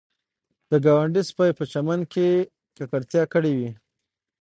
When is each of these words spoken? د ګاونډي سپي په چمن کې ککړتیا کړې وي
د 0.69 0.71
ګاونډي 0.85 1.21
سپي 1.29 1.49
په 1.57 1.63
چمن 1.71 1.99
کې 2.13 2.27
ککړتیا 2.77 3.23
کړې 3.33 3.51
وي 3.57 3.69